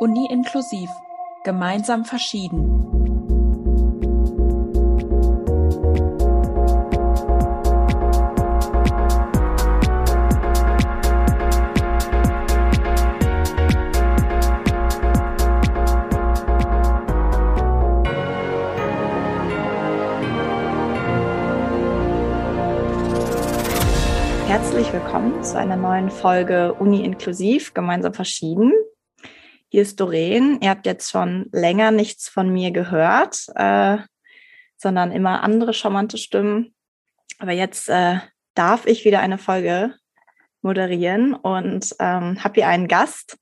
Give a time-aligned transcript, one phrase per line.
[0.00, 0.88] Uni inklusiv.
[1.42, 2.84] Gemeinsam verschieden.
[24.46, 28.72] Herzlich willkommen zu einer neuen Folge Uni inklusiv, gemeinsam verschieden.
[29.70, 30.60] Hier ist Doreen.
[30.62, 33.98] Ihr habt jetzt schon länger nichts von mir gehört, äh,
[34.76, 36.74] sondern immer andere charmante Stimmen.
[37.38, 38.18] Aber jetzt äh,
[38.54, 39.94] darf ich wieder eine Folge
[40.62, 43.38] moderieren und ähm, habe hier einen Gast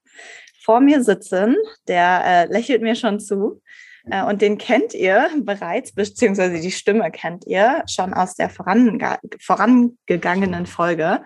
[0.65, 3.63] vor mir sitzen, der äh, lächelt mir schon zu.
[4.11, 9.19] Äh, und den kennt ihr bereits, beziehungsweise die Stimme kennt ihr schon aus der vorange
[9.41, 11.23] vorangegangenen Folge.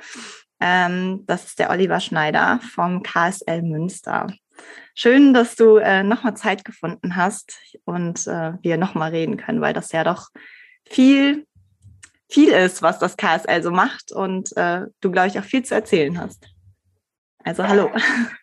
[0.60, 4.26] Ähm, das ist der Oliver Schneider vom KSL Münster.
[5.02, 9.72] Schön, dass du äh, nochmal Zeit gefunden hast und äh, wir nochmal reden können, weil
[9.72, 10.28] das ja doch
[10.86, 11.46] viel,
[12.28, 15.74] viel ist, was das KSL so macht und äh, du, glaube ich, auch viel zu
[15.74, 16.54] erzählen hast.
[17.42, 17.90] Also hallo.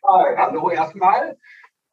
[0.03, 1.37] Hallo erstmal.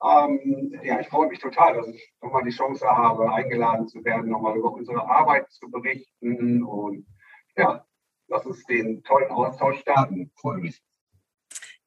[0.02, 4.30] Ähm, ja, ich freue mich total, dass ich nochmal die Chance habe, eingeladen zu werden,
[4.30, 6.64] nochmal über unsere Arbeit zu berichten.
[6.64, 7.06] Und
[7.54, 7.84] ja,
[8.28, 10.32] lass uns den tollen Austausch starten.
[10.36, 10.82] Freue mich.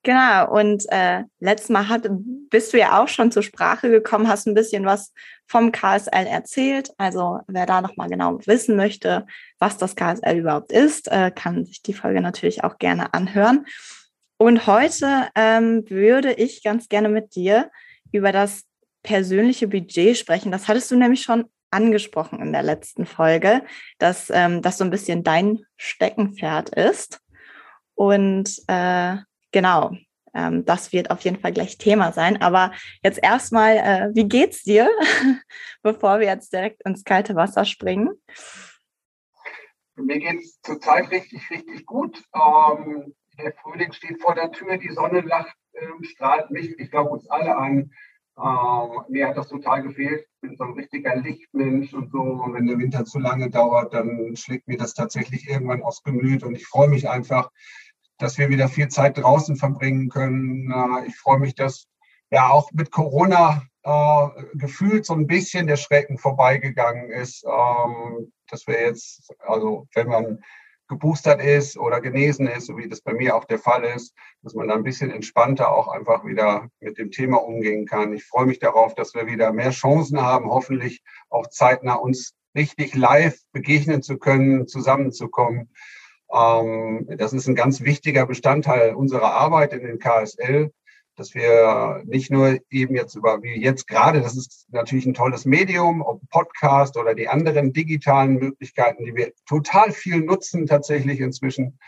[0.04, 2.08] Genau, und äh, letztes Mal hat,
[2.50, 5.12] bist du ja auch schon zur Sprache gekommen, hast ein bisschen was
[5.48, 6.92] vom KSL erzählt.
[6.98, 9.26] Also wer da nochmal genau wissen möchte,
[9.60, 13.66] was das KSL überhaupt ist, äh, kann sich die Folge natürlich auch gerne anhören.
[14.38, 17.72] Und heute ähm, würde ich ganz gerne mit dir
[18.12, 18.64] über das
[19.04, 20.52] persönliche Budget sprechen.
[20.52, 23.64] Das hattest du nämlich schon angesprochen in der letzten Folge,
[23.98, 27.20] dass ähm, das so ein bisschen dein Steckenpferd ist.
[27.96, 29.18] Und äh,
[29.58, 29.90] Genau,
[30.36, 32.40] ähm, das wird auf jeden Fall gleich Thema sein.
[32.44, 34.88] Aber jetzt erstmal, äh, wie geht's dir,
[35.82, 38.12] bevor wir jetzt direkt ins kalte Wasser springen?
[39.96, 42.24] Mir geht es zurzeit richtig, richtig gut.
[42.36, 47.10] Ähm, der Frühling steht vor der Tür, die Sonne lacht, ähm, strahlt mich, ich glaube
[47.10, 47.92] uns alle an.
[48.40, 50.28] Ähm, mir hat das total gefehlt.
[50.36, 52.22] Ich bin so ein richtiger Lichtmensch und so.
[52.22, 56.44] Und wenn der Winter zu lange dauert, dann schlägt mir das tatsächlich irgendwann aufs Gemüt.
[56.44, 57.50] Und ich freue mich einfach,
[58.18, 60.74] dass wir wieder viel Zeit draußen verbringen können.
[61.08, 61.88] Ich freue mich, dass
[62.30, 68.68] ja auch mit Corona äh, gefühlt so ein bisschen der Schrecken vorbeigegangen ist, ähm, dass
[68.68, 70.40] wir jetzt, also wenn man
[70.90, 74.54] geboostert ist oder genesen ist, so wie das bei mir auch der Fall ist, dass
[74.54, 78.14] man da ein bisschen entspannter auch einfach wieder mit dem Thema umgehen kann.
[78.14, 82.96] Ich freue mich darauf, dass wir wieder mehr Chancen haben, hoffentlich auch zeitnah uns richtig
[82.96, 85.70] live begegnen zu können, zusammenzukommen.
[86.34, 90.72] Ähm, das ist ein ganz wichtiger Bestandteil unserer Arbeit in den KSL,
[91.16, 95.46] dass wir nicht nur eben jetzt über, wie jetzt gerade, das ist natürlich ein tolles
[95.46, 101.80] Medium, ob Podcast oder die anderen digitalen Möglichkeiten, die wir total viel nutzen tatsächlich inzwischen.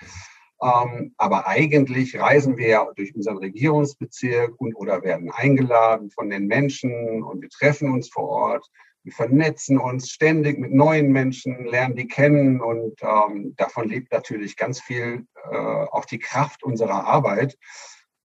[0.61, 6.47] Ähm, aber eigentlich reisen wir ja durch unseren Regierungsbezirk und oder werden eingeladen von den
[6.47, 8.65] Menschen und wir treffen uns vor Ort.
[9.03, 14.57] Wir vernetzen uns ständig mit neuen Menschen, lernen die kennen und ähm, davon lebt natürlich
[14.57, 17.57] ganz viel äh, auch die Kraft unserer Arbeit.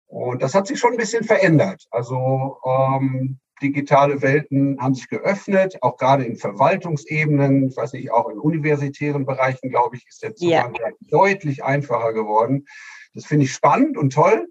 [0.07, 1.87] Und das hat sich schon ein bisschen verändert.
[1.91, 8.29] Also ähm, digitale Welten haben sich geöffnet, auch gerade in Verwaltungsebenen, ich weiß nicht, auch
[8.29, 10.89] in universitären Bereichen, glaube ich, ist der Zugang ja.
[11.09, 12.67] deutlich einfacher geworden.
[13.15, 14.49] Das finde ich spannend und toll.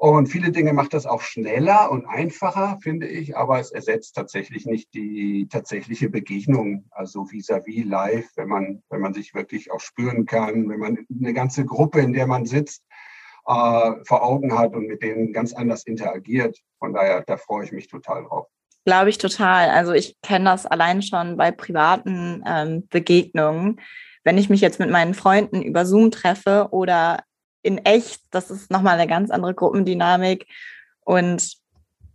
[0.00, 4.64] Und viele Dinge macht das auch schneller und einfacher, finde ich, aber es ersetzt tatsächlich
[4.64, 9.80] nicht die tatsächliche Begegnung, also vis-à-vis -vis live, wenn man, wenn man sich wirklich auch
[9.80, 12.82] spüren kann, wenn man eine ganze Gruppe, in der man sitzt,
[13.46, 16.58] äh, vor Augen hat und mit denen ganz anders interagiert.
[16.78, 18.46] Von daher, da freue ich mich total drauf.
[18.86, 19.68] Glaube ich total.
[19.68, 23.78] Also ich kenne das allein schon bei privaten ähm, Begegnungen.
[24.24, 27.18] Wenn ich mich jetzt mit meinen Freunden über Zoom treffe oder
[27.62, 30.46] in echt, das ist nochmal eine ganz andere Gruppendynamik.
[31.00, 31.56] Und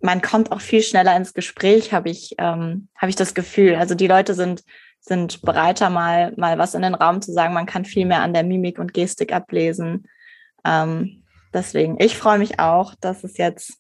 [0.02, 3.76] man kommt auch viel schneller ins Gespräch, habe ich, ähm, habe ich das Gefühl.
[3.76, 4.64] Also die Leute sind,
[5.00, 7.54] sind bereiter, mal, mal was in den Raum zu sagen.
[7.54, 10.08] Man kann viel mehr an der Mimik und Gestik ablesen.
[10.64, 13.80] Ähm, deswegen, ich freue mich auch, dass es jetzt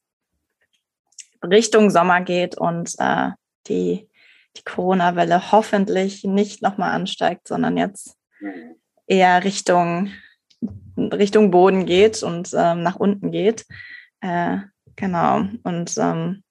[1.44, 3.29] Richtung Sommer geht und äh,
[3.67, 4.09] die,
[4.57, 8.75] die Corona-Welle hoffentlich nicht nochmal ansteigt, sondern jetzt mhm.
[9.07, 10.12] eher Richtung
[10.98, 13.66] Richtung Boden geht und ähm, nach unten geht.
[14.22, 14.57] Äh,
[14.96, 15.46] genau.
[15.63, 16.44] Und ähm,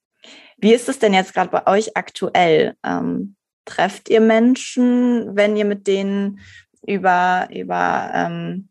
[0.59, 2.77] wie ist es denn jetzt gerade bei euch aktuell?
[2.85, 6.41] Ähm, trefft ihr Menschen, wenn ihr mit denen
[6.87, 8.69] über, über ähm,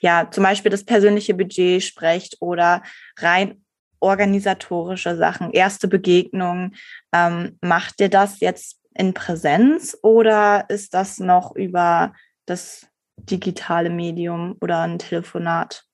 [0.00, 2.82] ja, zum Beispiel das persönliche Budget sprecht oder
[3.18, 3.64] rein
[4.00, 6.74] organisatorische Sachen, erste Begegnungen.
[7.12, 12.12] Ähm, macht ihr das jetzt in Präsenz oder ist das noch über
[12.46, 12.86] das
[13.30, 15.84] digitale Medium oder ein Telefonat?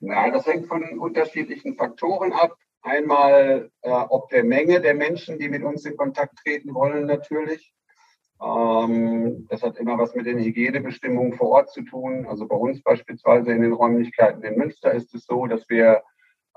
[0.00, 2.56] Na, das hängt von unterschiedlichen Faktoren ab.
[2.82, 7.72] Einmal äh, ob der Menge der Menschen, die mit uns in Kontakt treten wollen, natürlich.
[8.42, 12.26] Ähm, das hat immer was mit den Hygienebestimmungen vor Ort zu tun.
[12.26, 16.02] Also bei uns beispielsweise in den Räumlichkeiten in Münster ist es so, dass wir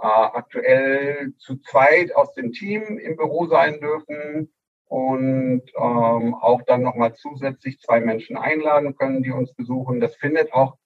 [0.01, 4.51] äh, aktuell zu zweit aus dem Team im Büro sein dürfen
[4.87, 9.99] und ähm, auch dann nochmal zusätzlich zwei Menschen einladen können, die uns besuchen.
[9.99, 10.77] Das findet auch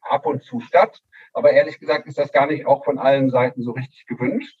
[0.00, 1.02] ab und zu statt.
[1.32, 4.58] Aber ehrlich gesagt ist das gar nicht auch von allen Seiten so richtig gewünscht.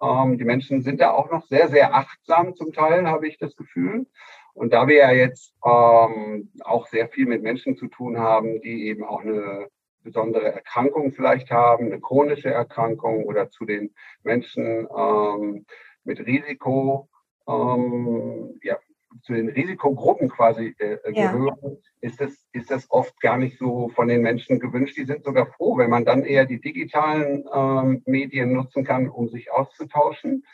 [0.00, 3.56] Ähm, die Menschen sind da auch noch sehr, sehr achtsam zum Teil, habe ich das
[3.56, 4.06] Gefühl.
[4.54, 8.86] Und da wir ja jetzt ähm, auch sehr viel mit Menschen zu tun haben, die
[8.86, 9.68] eben auch eine
[10.02, 15.66] besondere Erkrankung vielleicht haben, eine chronische Erkrankung oder zu den Menschen ähm,
[16.04, 17.08] mit Risiko,
[17.48, 18.76] ähm, ja,
[19.22, 21.32] zu den Risikogruppen quasi äh, ja.
[21.32, 24.96] gehören, ist das, ist das oft gar nicht so von den Menschen gewünscht.
[24.96, 29.28] Die sind sogar froh, wenn man dann eher die digitalen ähm, Medien nutzen kann, um
[29.28, 30.44] sich auszutauschen.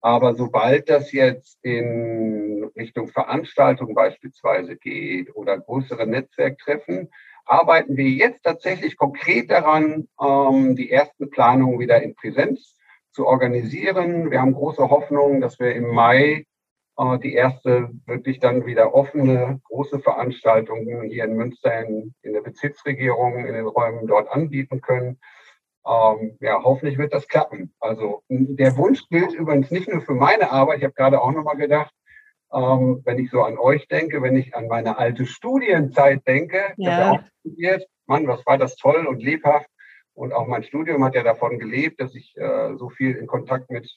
[0.00, 7.10] Aber sobald das jetzt in Richtung Veranstaltung beispielsweise geht oder größere Netzwerktreffen,
[7.44, 12.77] arbeiten wir jetzt tatsächlich konkret daran, ähm, die ersten Planungen wieder in Präsenz
[13.18, 14.30] zu organisieren.
[14.30, 16.46] Wir haben große Hoffnung, dass wir im Mai
[16.96, 22.42] äh, die erste wirklich dann wieder offene große Veranstaltung hier in Münster in, in der
[22.42, 25.18] Bezirksregierung in den Räumen dort anbieten können.
[25.84, 27.74] Ähm, ja, hoffentlich wird das klappen.
[27.80, 30.78] Also der Wunsch gilt übrigens nicht nur für meine Arbeit.
[30.78, 31.92] Ich habe gerade auch nochmal gedacht,
[32.52, 36.76] ähm, wenn ich so an euch denke, wenn ich an meine alte Studienzeit denke, ja.
[36.76, 39.68] ich habe auch studiert, Mann, was war das toll und lebhaft.
[40.18, 43.70] Und auch mein Studium hat ja davon gelebt, dass ich äh, so viel in Kontakt
[43.70, 43.88] mit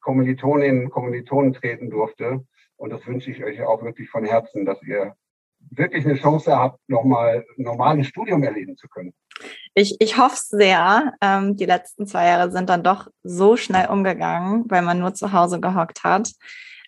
[0.00, 2.44] Kommilitoninnen und Kommilitonen treten durfte.
[2.74, 5.14] Und das wünsche ich euch auch wirklich von Herzen, dass ihr
[5.70, 9.14] wirklich eine Chance habt, nochmal ein normales Studium erleben zu können.
[9.74, 11.12] Ich, ich hoffe es sehr.
[11.20, 15.32] Ähm, die letzten zwei Jahre sind dann doch so schnell umgegangen, weil man nur zu
[15.32, 16.32] Hause gehockt hat.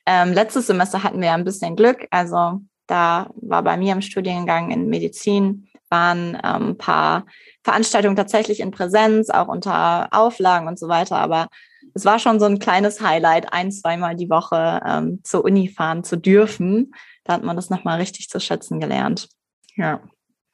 [0.07, 2.09] Ähm, letztes Semester hatten wir ein bisschen Glück.
[2.11, 2.63] Also
[2.93, 7.25] da war bei mir im Studiengang in Medizin waren ähm, ein paar
[7.65, 11.17] Veranstaltungen tatsächlich in Präsenz, auch unter Auflagen und so weiter.
[11.17, 11.49] Aber
[11.95, 16.05] es war schon so ein kleines Highlight, ein, zweimal die Woche ähm, zur Uni fahren
[16.05, 16.95] zu dürfen.
[17.25, 19.29] Da hat man das nochmal richtig zu schätzen gelernt.
[19.77, 20.03] Ja.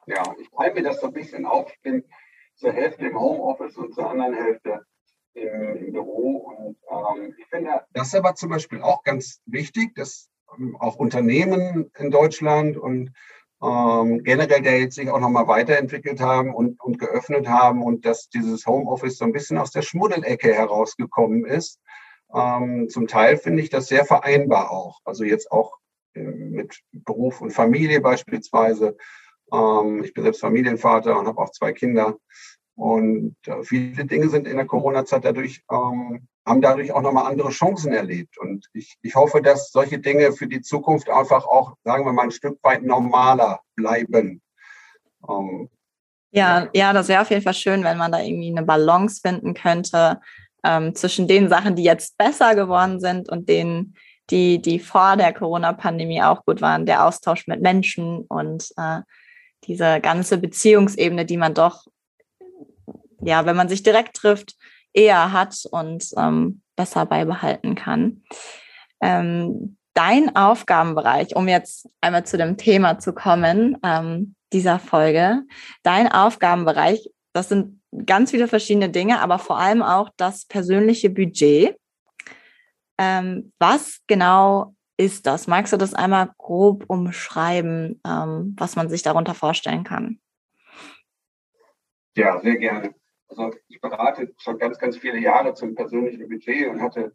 [0.07, 1.73] Ja, ich teile mir das so ein bisschen auf.
[1.73, 2.05] Ich bin
[2.55, 4.87] zur Hälfte im Homeoffice und zur anderen Hälfte
[5.35, 6.55] im, im Büro.
[6.57, 10.29] Und ähm, ich finde, das aber zum Beispiel auch ganz wichtig, dass
[10.79, 13.13] auch Unternehmen in Deutschland und
[13.63, 18.29] ähm, generell der jetzt sich auch nochmal weiterentwickelt haben und, und geöffnet haben und dass
[18.29, 21.81] dieses Homeoffice so ein bisschen aus der Schmuddelecke herausgekommen ist.
[22.33, 25.01] Ähm, zum Teil finde ich das sehr vereinbar auch.
[25.05, 25.79] Also jetzt auch
[26.15, 28.97] äh, mit Beruf und Familie beispielsweise.
[29.53, 32.17] Ähm, ich bin selbst Familienvater und habe auch zwei Kinder.
[32.77, 37.51] Und äh, viele Dinge sind in der Corona-Zeit dadurch, ähm, haben dadurch auch nochmal andere
[37.51, 38.39] Chancen erlebt.
[38.39, 42.25] Und ich, ich hoffe, dass solche Dinge für die Zukunft einfach auch, sagen wir mal,
[42.25, 44.43] ein Stück weit normaler bleiben.
[45.29, 45.69] Ähm,
[46.31, 49.55] ja, ja, das wäre auf jeden Fall schön, wenn man da irgendwie eine Balance finden
[49.55, 50.21] könnte
[50.65, 53.95] ähm, zwischen den Sachen, die jetzt besser geworden sind und denen,
[54.31, 59.01] die, die vor der Corona-Pandemie auch gut waren, der Austausch mit Menschen und äh,
[59.65, 61.87] diese ganze Beziehungsebene, die man doch
[63.21, 64.57] ja, wenn man sich direkt trifft,
[64.99, 68.23] eher hat und ähm, besser beibehalten kann.
[69.01, 75.43] Ähm, dein Aufgabenbereich, um jetzt einmal zu dem Thema zu kommen, ähm, dieser Folge,
[75.83, 81.77] dein Aufgabenbereich, das sind ganz viele verschiedene Dinge, aber vor allem auch das persönliche Budget.
[82.99, 85.47] Ähm, was genau ist das?
[85.47, 90.19] Magst du das einmal grob umschreiben, ähm, was man sich darunter vorstellen kann?
[92.17, 92.95] Ja, sehr gerne.
[93.29, 97.15] Also ich berate schon ganz, ganz viele Jahre zum persönlichen Budget und hatte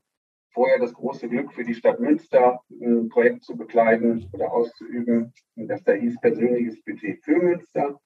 [0.51, 5.84] vorher das große Glück für die Stadt Münster ein Projekt zu begleiten oder auszuüben, das
[5.84, 8.00] da hieß persönliches Budget für Münster.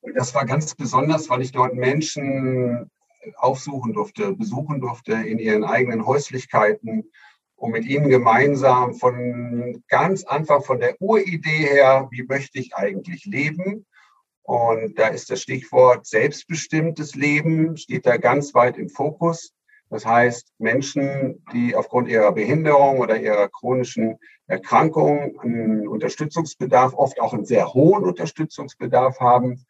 [0.00, 2.90] Und das war ganz besonders, weil ich dort Menschen
[3.36, 7.10] aufsuchen durfte, besuchen durfte in ihren eigenen Häuslichkeiten,
[7.54, 13.24] um mit ihnen gemeinsam von ganz einfach von der Uridee her, wie möchte ich eigentlich
[13.24, 13.86] leben,
[14.42, 19.52] und da ist das Stichwort selbstbestimmtes Leben, steht da ganz weit im Fokus.
[19.88, 27.34] Das heißt, Menschen, die aufgrund ihrer Behinderung oder ihrer chronischen Erkrankung einen Unterstützungsbedarf, oft auch
[27.34, 29.64] einen sehr hohen Unterstützungsbedarf haben,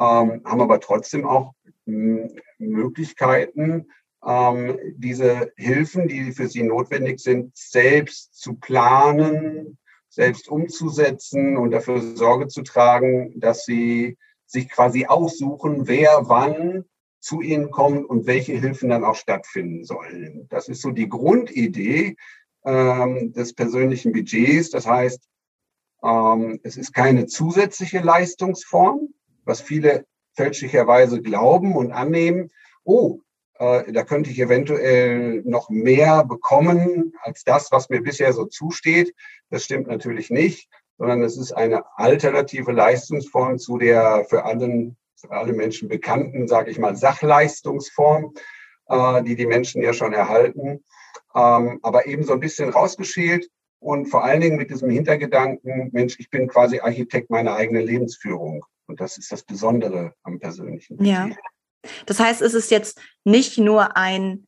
[0.00, 1.52] ähm, haben aber trotzdem auch
[1.84, 3.86] Möglichkeiten,
[4.26, 9.78] ähm, diese Hilfen, die für sie notwendig sind, selbst zu planen,
[10.10, 16.84] selbst umzusetzen und dafür Sorge zu tragen, dass sie sich quasi aussuchen, wer wann
[17.20, 20.46] zu ihnen kommt und welche Hilfen dann auch stattfinden sollen.
[20.48, 22.16] Das ist so die Grundidee
[22.64, 24.70] ähm, des persönlichen Budgets.
[24.70, 25.22] Das heißt,
[26.02, 29.08] ähm, es ist keine zusätzliche Leistungsform,
[29.44, 32.50] was viele fälschlicherweise glauben und annehmen.
[32.82, 33.20] Oh,
[33.60, 39.14] da könnte ich eventuell noch mehr bekommen als das, was mir bisher so zusteht.
[39.50, 45.30] Das stimmt natürlich nicht, sondern es ist eine alternative Leistungsform zu der für allen, für
[45.32, 48.32] alle Menschen bekannten, sage ich mal, Sachleistungsform,
[48.86, 50.82] äh, die die Menschen ja schon erhalten.
[51.34, 56.16] Ähm, aber eben so ein bisschen rausgeschält und vor allen Dingen mit diesem Hintergedanken, Mensch,
[56.18, 58.64] ich bin quasi Architekt meiner eigenen Lebensführung.
[58.86, 61.04] Und das ist das Besondere am persönlichen.
[61.04, 61.28] Ja.
[62.06, 64.46] Das heißt, es ist jetzt nicht nur ein,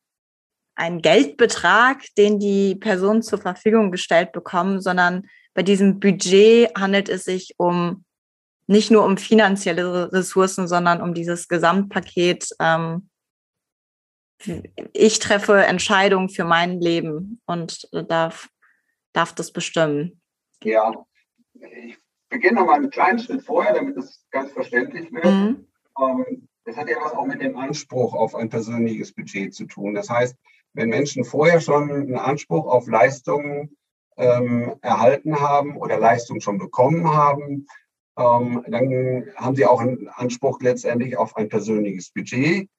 [0.75, 7.25] ein Geldbetrag, den die Personen zur Verfügung gestellt bekommen, sondern bei diesem Budget handelt es
[7.25, 8.05] sich um
[8.67, 12.49] nicht nur um finanzielle Ressourcen, sondern um dieses Gesamtpaket.
[12.59, 13.09] Ähm,
[14.93, 18.49] ich treffe Entscheidungen für mein Leben und darf,
[19.13, 20.21] darf das bestimmen.
[20.63, 20.93] Ja,
[21.53, 21.97] ich
[22.29, 25.25] beginne nochmal einen kleinen Schritt vorher, damit es ganz verständlich wird.
[25.25, 25.67] Mhm.
[25.99, 29.93] Ähm, das hat ja was auch mit dem Anspruch auf ein persönliches Budget zu tun.
[29.93, 30.35] Das heißt,
[30.73, 33.75] wenn Menschen vorher schon einen Anspruch auf Leistungen
[34.17, 37.67] ähm, erhalten haben oder Leistungen schon bekommen haben,
[38.17, 42.69] ähm, dann haben sie auch einen Anspruch letztendlich auf ein persönliches Budget.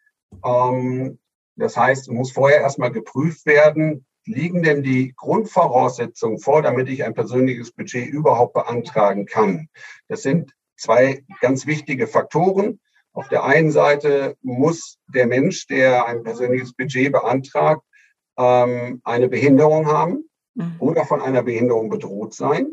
[0.44, 1.18] Ähm,
[1.56, 7.04] das heißt, es muss vorher erstmal geprüft werden, liegen denn die Grundvoraussetzungen vor, damit ich
[7.04, 9.68] ein persönliches Budget überhaupt beantragen kann.
[10.08, 12.80] Das sind zwei ganz wichtige Faktoren.
[13.14, 17.82] Auf der einen Seite muss der Mensch, der ein persönliches Budget beantragt,
[18.36, 20.76] ähm, eine Behinderung haben mhm.
[20.80, 22.66] oder von einer Behinderung bedroht sein.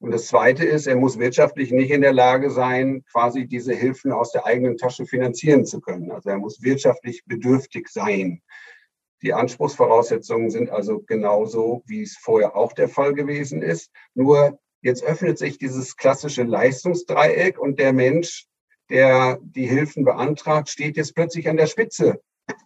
[0.00, 4.12] Und das Zweite ist, er muss wirtschaftlich nicht in der Lage sein, quasi diese Hilfen
[4.12, 6.10] aus der eigenen Tasche finanzieren zu können.
[6.10, 8.42] Also er muss wirtschaftlich bedürftig sein.
[9.22, 13.90] Die Anspruchsvoraussetzungen sind also genauso, wie es vorher auch der Fall gewesen ist.
[14.12, 18.46] Nur jetzt öffnet sich dieses klassische Leistungsdreieck und der Mensch
[18.94, 22.20] der die Hilfen beantragt, steht jetzt plötzlich an der Spitze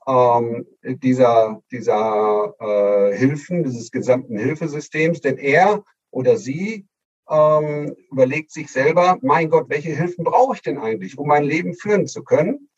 [0.07, 6.87] ähm, dieser, dieser äh, Hilfen, dieses gesamten Hilfesystems, denn er oder sie
[7.31, 11.73] ähm, überlegt sich selber, mein Gott, welche Hilfen brauche ich denn eigentlich, um mein Leben
[11.73, 12.69] führen zu können?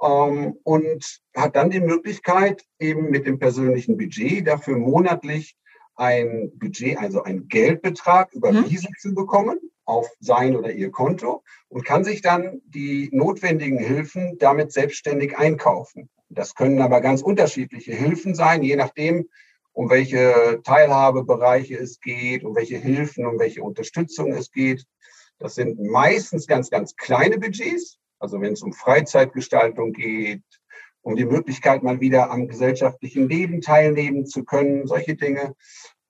[0.00, 5.56] Ähm, und hat dann die Möglichkeit, eben mit dem persönlichen Budget dafür monatlich
[5.96, 9.00] ein Budget, also ein Geldbetrag überwiesen mhm.
[9.00, 14.72] zu bekommen auf sein oder ihr Konto und kann sich dann die notwendigen Hilfen damit
[14.72, 16.08] selbstständig einkaufen.
[16.28, 19.28] Das können aber ganz unterschiedliche Hilfen sein, je nachdem,
[19.72, 24.84] um welche Teilhabebereiche es geht, um welche Hilfen, um welche Unterstützung es geht.
[25.38, 27.98] Das sind meistens ganz, ganz kleine Budgets.
[28.18, 30.42] Also wenn es um Freizeitgestaltung geht,
[31.00, 35.54] um die Möglichkeit, mal wieder am gesellschaftlichen Leben teilnehmen zu können, solche Dinge.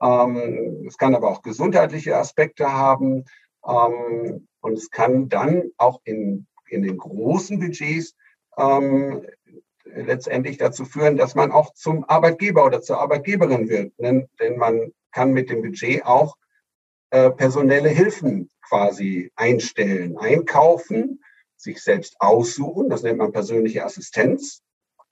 [0.02, 3.24] Ähm, es kann aber auch gesundheitliche Aspekte haben.
[3.66, 8.14] Ähm, und es kann dann auch in, in den großen Budgets
[8.56, 9.26] ähm,
[9.84, 13.92] letztendlich dazu führen, dass man auch zum Arbeitgeber oder zur Arbeitgeberin wird.
[13.98, 16.36] Denn, denn man kann mit dem Budget auch
[17.10, 21.22] äh, personelle Hilfen quasi einstellen, einkaufen,
[21.56, 22.88] sich selbst aussuchen.
[22.88, 24.62] Das nennt man persönliche Assistenz.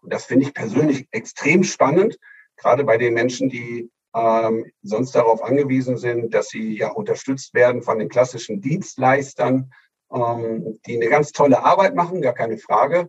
[0.00, 2.18] Und das finde ich persönlich extrem spannend,
[2.56, 7.82] gerade bei den Menschen, die ähm, sonst darauf angewiesen sind, dass sie ja unterstützt werden
[7.82, 9.72] von den klassischen Dienstleistern,
[10.12, 13.08] ähm, die eine ganz tolle Arbeit machen, gar keine Frage.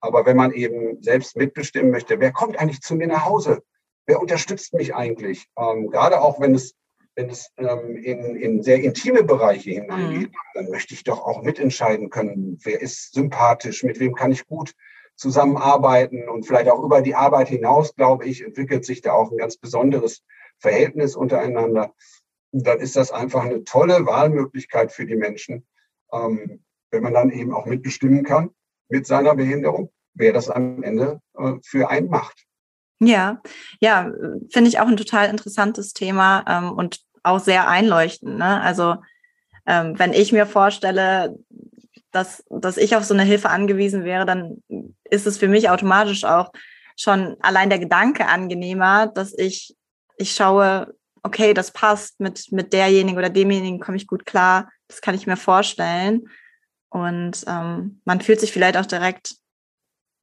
[0.00, 3.62] Aber wenn man eben selbst mitbestimmen möchte, wer kommt eigentlich zu mir nach Hause?
[4.06, 5.46] Wer unterstützt mich eigentlich?
[5.58, 6.74] Ähm, gerade auch wenn es,
[7.14, 10.36] wenn es ähm, in, in sehr intime Bereiche hineingeht, mhm.
[10.52, 14.74] dann möchte ich doch auch mitentscheiden können, wer ist sympathisch, mit wem kann ich gut
[15.16, 19.38] zusammenarbeiten und vielleicht auch über die Arbeit hinaus, glaube ich, entwickelt sich da auch ein
[19.38, 20.22] ganz besonderes
[20.58, 21.94] Verhältnis untereinander.
[22.52, 25.66] Dann ist das einfach eine tolle Wahlmöglichkeit für die Menschen,
[26.12, 28.50] ähm, wenn man dann eben auch mitbestimmen kann
[28.88, 32.44] mit seiner Behinderung, wer das am Ende äh, für einen macht.
[33.00, 33.42] Ja,
[33.80, 34.10] ja,
[34.52, 38.38] finde ich auch ein total interessantes Thema ähm, und auch sehr einleuchtend.
[38.38, 38.60] Ne?
[38.60, 38.96] Also
[39.66, 41.36] ähm, wenn ich mir vorstelle,
[42.14, 44.62] dass, dass ich auf so eine Hilfe angewiesen wäre, dann
[45.04, 46.52] ist es für mich automatisch auch
[46.96, 49.76] schon allein der Gedanke angenehmer, dass ich,
[50.16, 50.94] ich schaue,
[51.24, 55.26] okay, das passt mit, mit derjenigen oder demjenigen komme ich gut klar, das kann ich
[55.26, 56.28] mir vorstellen.
[56.88, 59.34] Und ähm, man fühlt sich vielleicht auch direkt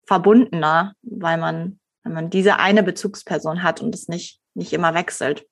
[0.08, 5.46] verbundener, weil man, wenn man diese eine Bezugsperson hat und es nicht, nicht immer wechselt.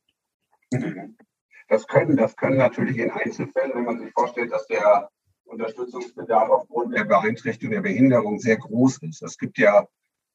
[1.67, 5.09] Das können, das können natürlich in Einzelfällen, wenn man sich vorstellt, dass der
[5.49, 9.21] Unterstützungsbedarf aufgrund der Beeinträchtigung der Behinderung sehr groß ist.
[9.21, 9.87] Es gibt ja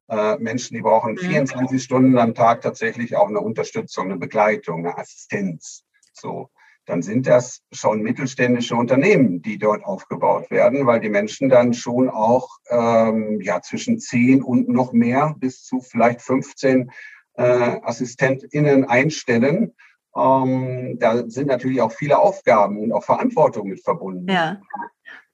[0.09, 1.79] äh, Menschen, die brauchen 24 mhm.
[1.79, 5.85] Stunden am Tag tatsächlich auch eine Unterstützung, eine Begleitung, eine Assistenz.
[6.13, 6.51] So,
[6.87, 12.11] dann sind das schon mittelständische Unternehmen, die dort aufgebaut werden, weil die Menschen dann schon
[12.11, 16.91] auch ähm, ja zwischen 10 und noch mehr bis zu vielleicht 15
[17.37, 19.75] äh, AssistentInnen einstellen.
[20.15, 24.31] Ähm, da sind natürlich auch viele Aufgaben und auch Verantwortung mit verbunden.
[24.31, 24.61] Ja.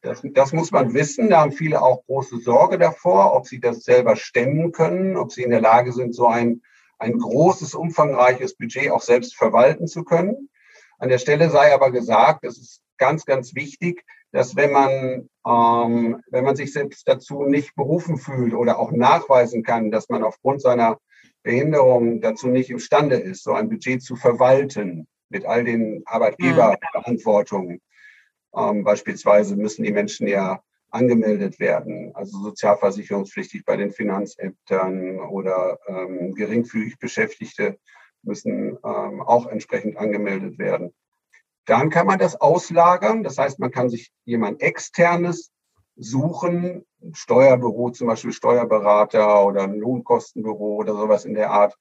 [0.02, 1.30] Das, das muss man wissen.
[1.30, 5.42] Da haben viele auch große Sorge davor, ob sie das selber stemmen können, ob sie
[5.42, 6.62] in der Lage sind, so ein,
[6.99, 10.49] ein großes, umfangreiches Budget auch selbst verwalten zu können.
[10.99, 16.23] An der Stelle sei aber gesagt, es ist ganz, ganz wichtig, dass wenn man, ähm,
[16.30, 20.62] wenn man sich selbst dazu nicht berufen fühlt oder auch nachweisen kann, dass man aufgrund
[20.62, 20.99] seiner
[21.42, 27.80] Behinderung dazu nicht imstande ist, so ein Budget zu verwalten mit all den Arbeitgeberverantwortungen,
[28.54, 36.35] ähm, beispielsweise müssen die Menschen ja angemeldet werden, also sozialversicherungspflichtig bei den Finanzämtern oder ähm,
[36.35, 37.78] geringfügig Beschäftigte
[38.23, 40.92] müssen ähm, auch entsprechend angemeldet werden.
[41.64, 45.52] Dann kann man das auslagern, das heißt, man kann sich jemand externes
[45.97, 51.76] suchen, Steuerbüro, zum Beispiel Steuerberater oder ein Lohnkostenbüro oder sowas in der Art,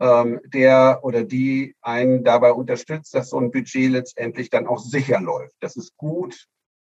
[0.00, 5.20] ähm, der oder die einen dabei unterstützt, dass so ein Budget letztendlich dann auch sicher
[5.20, 6.46] läuft, dass es gut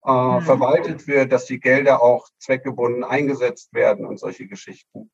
[0.06, 0.42] äh, mhm.
[0.42, 5.12] verwaltet wird, dass die Gelder auch zweckgebunden eingesetzt werden und solche Geschichten.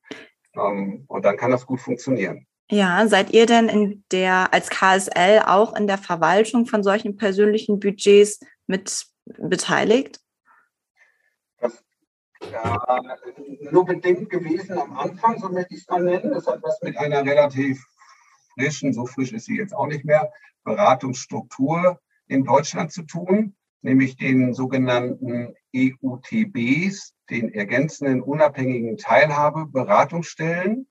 [0.56, 2.46] Ähm, und dann kann das gut funktionieren.
[2.72, 7.80] Ja, seid ihr denn in der als KSL auch in der Verwaltung von solchen persönlichen
[7.80, 10.20] Budgets mit beteiligt?
[12.52, 13.02] Ja,
[13.72, 16.32] nur bedingt gewesen am Anfang, so möchte ich es mal nennen.
[16.32, 17.86] Das hat was mit einer relativ
[18.54, 20.32] frischen, so frisch ist sie jetzt auch nicht mehr,
[20.64, 30.88] Beratungsstruktur in Deutschland zu tun, nämlich den sogenannten EUTBs, den ergänzenden unabhängigen Teilhabe-Beratungsstellen.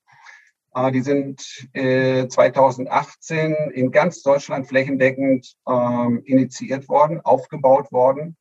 [0.73, 1.41] Ah, die sind
[1.73, 8.37] 2018 äh, in ganz Deutschland flächendeckend ähm, initiiert worden, aufgebaut worden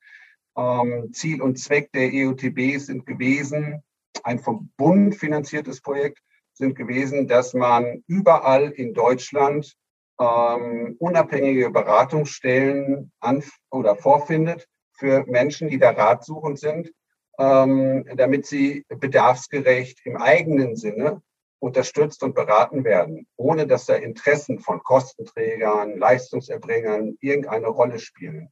[1.12, 3.82] Ziel und Zweck der EUTB sind gewesen,
[4.24, 6.18] ein vom Bund finanziertes Projekt
[6.52, 9.76] sind gewesen, dass man überall in Deutschland
[10.20, 16.92] ähm, unabhängige Beratungsstellen an oder vorfindet für Menschen, die da ratsuchend sind,
[17.38, 21.22] ähm, damit sie bedarfsgerecht im eigenen Sinne
[21.60, 28.50] unterstützt und beraten werden, ohne dass da Interessen von Kostenträgern, Leistungserbringern irgendeine Rolle spielen.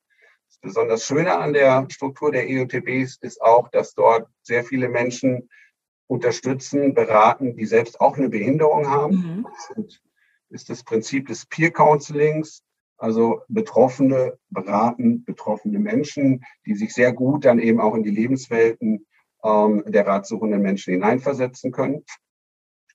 [0.63, 5.49] Das besonders Schöne an der Struktur der EUTBs ist auch, dass dort sehr viele Menschen
[6.07, 9.17] unterstützen, beraten, die selbst auch eine Behinderung haben.
[9.17, 9.47] Mhm.
[9.77, 10.01] Das
[10.51, 12.63] ist das Prinzip des Peer Counselings,
[12.99, 19.07] also Betroffene beraten betroffene Menschen, die sich sehr gut dann eben auch in die Lebenswelten
[19.45, 22.05] ähm, der ratsuchenden Menschen hineinversetzen können.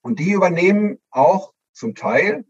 [0.02, 2.46] Und die übernehmen auch zum Teil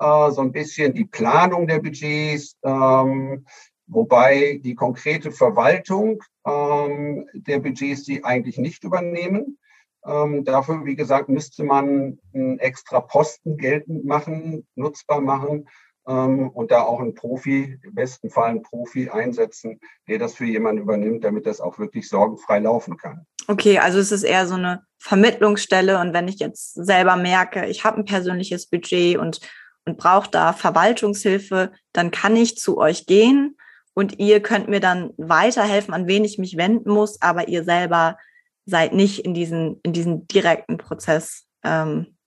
[0.00, 3.46] äh, so ein bisschen die Planung der Budgets, ähm,
[3.86, 9.58] wobei die konkrete Verwaltung ähm, der Budgets sie eigentlich nicht übernehmen.
[10.04, 15.68] Ähm, dafür, wie gesagt, müsste man einen extra Posten geltend machen, nutzbar machen
[16.06, 20.44] ähm, und da auch einen Profi, im besten Fall einen Profi einsetzen, der das für
[20.44, 23.26] jemanden übernimmt, damit das auch wirklich sorgenfrei laufen kann.
[23.48, 27.84] Okay, also es ist eher so eine Vermittlungsstelle und wenn ich jetzt selber merke, ich
[27.84, 29.40] habe ein persönliches Budget und,
[29.84, 33.56] und brauche da Verwaltungshilfe, dann kann ich zu euch gehen
[33.96, 38.18] und ihr könnt mir dann weiterhelfen, an wen ich mich wenden muss, aber ihr selber
[38.66, 42.18] seid nicht in diesen, in diesen direkten Prozess ähm,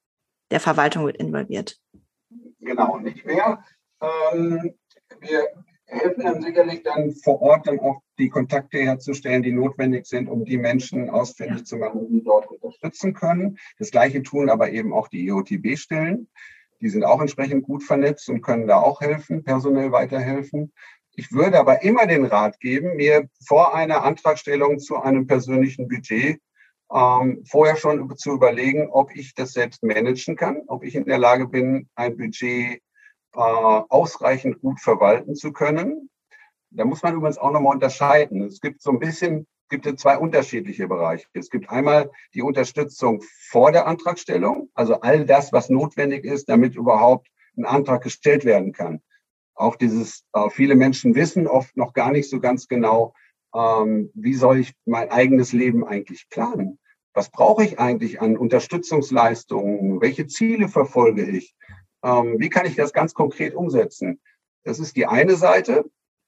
[0.49, 1.77] der Verwaltung mit involviert.
[2.60, 3.63] Genau, nicht mehr.
[4.01, 4.73] Ähm,
[5.19, 5.47] wir
[5.86, 10.45] helfen dann sicherlich dann vor Ort dann auch die Kontakte herzustellen, die notwendig sind, um
[10.45, 11.65] die Menschen ausfindig ja.
[11.65, 13.60] zu machen, die dort unterstützen können.
[13.77, 16.29] Das Gleiche tun aber eben auch die EOTB-Stellen.
[16.82, 20.71] Die sind auch entsprechend gut vernetzt und können da auch helfen, personell weiterhelfen.
[21.19, 26.39] Ich würde aber immer den Rat geben, mir vor einer Antragstellung zu einem persönlichen Budget
[26.93, 31.17] ähm, vorher schon zu überlegen, ob ich das selbst managen kann, ob ich in der
[31.17, 32.79] Lage bin, ein Budget äh,
[33.34, 36.10] ausreichend gut verwalten zu können.
[36.69, 38.41] Da muss man übrigens auch nochmal unterscheiden.
[38.43, 41.27] Es gibt so ein bisschen, gibt es zwei unterschiedliche Bereiche.
[41.34, 46.77] Es gibt einmal die Unterstützung vor der Antragstellung, also all das, was notwendig ist, damit
[46.77, 47.27] überhaupt
[47.58, 49.01] ein Antrag gestellt werden kann
[49.60, 53.13] auch dieses, äh, viele Menschen wissen oft noch gar nicht so ganz genau,
[53.54, 56.80] ähm, wie soll ich mein eigenes Leben eigentlich planen?
[57.13, 60.02] was brauche ich eigentlich an Unterstützungsleistungen?
[60.02, 61.56] Welche Ziele verfolge ich?
[62.04, 64.22] Ähm, wie kann ich das ganz konkret umsetzen?
[64.63, 65.84] Das ist die eine Seite.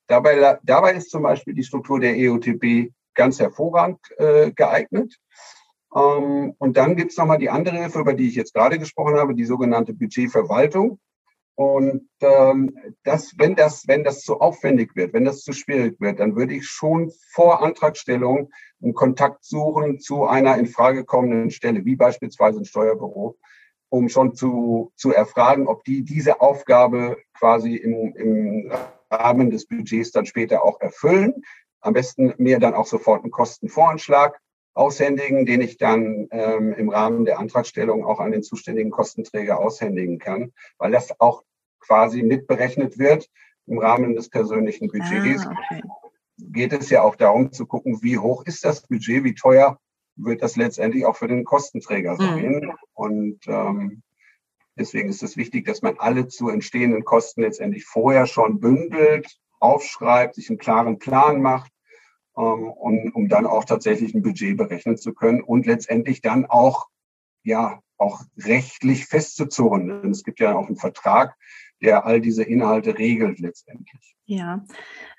[0.08, 5.16] Dabei, dabei ist zum Beispiel die Struktur der EOTB ganz hervorragend äh, geeignet.
[5.96, 9.16] Ähm, und dann gibt es nochmal die andere Hilfe, über die ich jetzt gerade gesprochen
[9.16, 11.00] habe, die sogenannte Budgetverwaltung.
[11.56, 16.20] Und ähm, das, wenn das, wenn das zu aufwendig wird, wenn das zu schwierig wird,
[16.20, 21.86] dann würde ich schon vor Antragstellung einen Kontakt suchen zu einer in Frage kommenden Stelle,
[21.86, 23.38] wie beispielsweise ein Steuerbüro,
[23.90, 28.72] um schon zu, zu erfragen, ob die diese Aufgabe quasi im, im
[29.12, 31.44] Rahmen des Budgets dann später auch erfüllen.
[31.82, 34.40] Am besten mir dann auch sofort einen Kostenvoranschlag
[34.74, 40.20] aushändigen, den ich dann ähm, im Rahmen der Antragstellung auch an den zuständigen Kostenträger aushändigen
[40.20, 41.44] kann, weil das auch
[41.80, 43.30] quasi mitberechnet wird
[43.68, 45.46] im Rahmen des persönlichen Budgets.
[45.46, 45.82] Ah, okay.
[46.38, 49.80] Geht es ja auch darum zu gucken, wie hoch ist das Budget, wie teuer
[50.16, 52.18] wird das letztendlich auch für den Kostenträger mhm.
[52.18, 52.60] sein.
[52.62, 52.74] Mhm.
[52.94, 54.02] Und ähm,
[54.78, 59.28] deswegen ist es wichtig, dass man alle zu entstehenden Kosten letztendlich vorher schon bündelt,
[59.60, 61.71] aufschreibt, sich einen klaren Plan macht
[62.38, 66.88] ähm, um, um dann auch tatsächlich ein Budget berechnen zu können und letztendlich dann auch,
[67.44, 69.88] ja, auch rechtlich festzuzurren.
[69.88, 71.36] Denn es gibt ja auch einen Vertrag,
[71.82, 74.16] der all diese Inhalte regelt letztendlich.
[74.26, 74.66] Ja,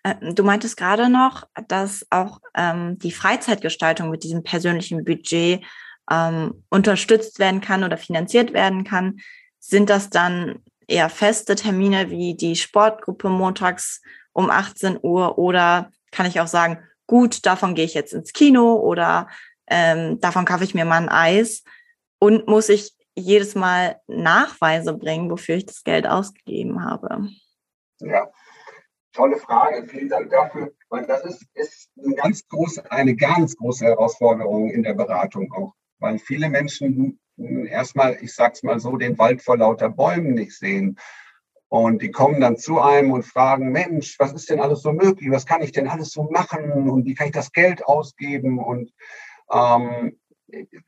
[0.02, 5.64] äh, du meintest gerade noch, dass auch ähm, die Freizeitgestaltung mit diesem persönlichen Budget
[6.10, 9.18] ähm, unterstützt werden kann oder finanziert werden kann.
[9.58, 16.26] Sind das dann eher feste Termine wie die Sportgruppe montags um 18 Uhr oder kann
[16.26, 19.28] ich auch sagen, gut, davon gehe ich jetzt ins Kino oder
[19.68, 21.64] ähm, davon kaufe ich mir mal ein Eis
[22.18, 27.28] und muss ich jedes Mal Nachweise bringen, wofür ich das Geld ausgegeben habe?
[28.00, 28.30] Ja,
[29.12, 29.86] tolle Frage.
[29.86, 34.82] Vielen Dank dafür, weil das ist, ist eine, ganz große, eine ganz große Herausforderung in
[34.82, 39.90] der Beratung auch, weil viele Menschen erstmal, ich sag's mal so, den Wald vor lauter
[39.90, 40.98] Bäumen nicht sehen
[41.72, 45.30] und die kommen dann zu einem und fragen, Mensch, was ist denn alles so möglich?
[45.30, 46.70] Was kann ich denn alles so machen?
[46.70, 48.58] Und wie kann ich das Geld ausgeben?
[48.58, 48.92] Und
[49.50, 50.20] ähm,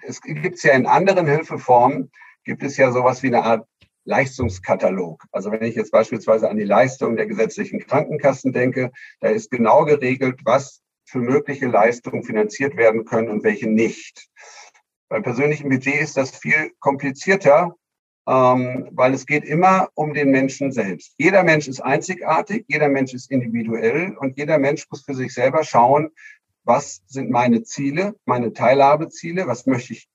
[0.02, 2.10] es gibt ja in anderen Hilfeformen,
[2.44, 3.66] gibt es ja sowas wie eine Art
[4.04, 5.24] Leistungskatalog.
[5.32, 9.86] Also wenn ich jetzt beispielsweise an die Leistung der gesetzlichen Krankenkassen denke, da ist genau
[9.86, 14.28] geregelt, was für mögliche Leistungen finanziert werden können und welche nicht.
[15.08, 17.74] Beim persönlichen Budget ist das viel komplizierter,
[18.26, 21.14] ähm, weil es geht immer um den Menschen selbst.
[21.18, 25.64] Jeder Mensch ist einzigartig, jeder Mensch ist individuell und jeder Mensch muss für sich selber
[25.64, 26.10] schauen,
[26.64, 30.08] was sind meine Ziele, meine Teilhabeziele, was möchte ich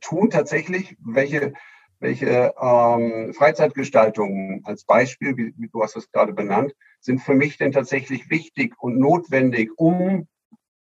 [0.00, 1.52] tun tatsächlich, welche,
[2.00, 7.58] welche ähm, Freizeitgestaltungen als Beispiel, wie, wie du hast es gerade benannt, sind für mich
[7.58, 10.26] denn tatsächlich wichtig und notwendig, um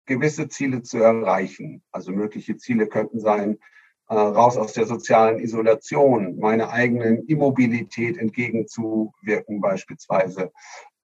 [0.05, 1.84] gewisse Ziele zu erreichen.
[1.91, 3.58] Also mögliche Ziele könnten sein,
[4.09, 10.51] äh, raus aus der sozialen Isolation, meiner eigenen Immobilität entgegenzuwirken beispielsweise,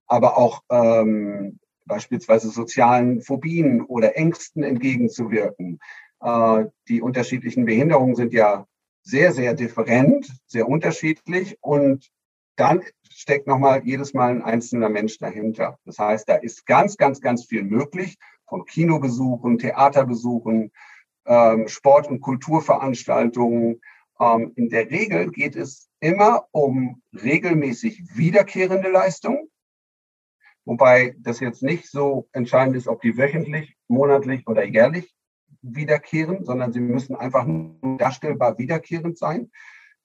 [0.06, 5.78] aber auch ähm, beispielsweise sozialen Phobien oder Ängsten entgegenzuwirken.
[6.20, 8.66] Äh, die unterschiedlichen Behinderungen sind ja
[9.02, 12.10] sehr, sehr different, sehr unterschiedlich und
[12.56, 15.78] dann steckt nochmal jedes Mal ein einzelner Mensch dahinter.
[15.84, 18.16] Das heißt, da ist ganz, ganz, ganz viel möglich
[18.48, 20.72] von Kinobesuchen, Theaterbesuchen,
[21.26, 23.80] ähm, Sport- und Kulturveranstaltungen.
[24.20, 29.48] Ähm, in der Regel geht es immer um regelmäßig wiederkehrende Leistungen,
[30.64, 35.14] wobei das jetzt nicht so entscheidend ist, ob die wöchentlich, monatlich oder jährlich
[35.62, 39.50] wiederkehren, sondern sie müssen einfach nur darstellbar wiederkehrend sein.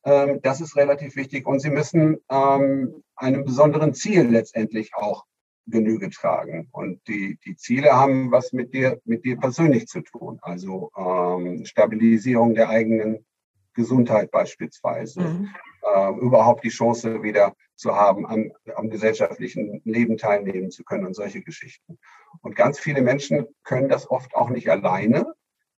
[0.03, 5.25] Ähm, das ist relativ wichtig und sie müssen ähm, einem besonderen Ziel letztendlich auch
[5.67, 6.67] Genüge tragen.
[6.71, 10.39] Und die, die Ziele haben was mit dir, mit dir persönlich zu tun.
[10.41, 13.25] Also ähm, Stabilisierung der eigenen
[13.73, 15.21] Gesundheit beispielsweise.
[15.21, 15.49] Mhm.
[15.83, 21.15] Äh, überhaupt die Chance wieder zu haben, am, am gesellschaftlichen Leben teilnehmen zu können und
[21.15, 21.97] solche Geschichten.
[22.41, 25.33] Und ganz viele Menschen können das oft auch nicht alleine.